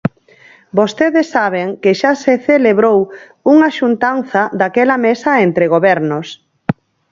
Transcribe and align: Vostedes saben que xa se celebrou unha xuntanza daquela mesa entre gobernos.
Vostedes 0.79 1.27
saben 1.35 1.67
que 1.81 1.91
xa 2.01 2.11
se 2.23 2.33
celebrou 2.49 2.99
unha 3.53 3.69
xuntanza 3.77 4.41
daquela 4.59 4.97
mesa 5.05 5.31
entre 5.47 5.65
gobernos. 5.73 6.27